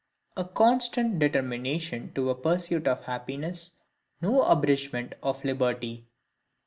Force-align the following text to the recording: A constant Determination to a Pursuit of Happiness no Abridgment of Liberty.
A 0.35 0.43
constant 0.43 1.19
Determination 1.19 2.11
to 2.15 2.31
a 2.31 2.35
Pursuit 2.35 2.87
of 2.87 3.03
Happiness 3.03 3.73
no 4.19 4.41
Abridgment 4.41 5.13
of 5.21 5.45
Liberty. 5.45 6.07